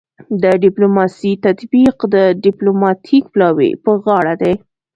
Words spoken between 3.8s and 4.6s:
په غاړه دی